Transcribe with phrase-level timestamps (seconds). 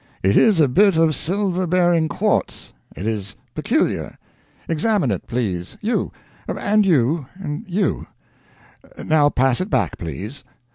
[0.23, 2.73] It is a bit of silver bearing quartz.
[2.95, 4.17] It is peculiar.
[4.67, 6.11] Examine it, please you
[6.47, 8.07] and you and you.
[9.05, 10.43] Now pass it back, please.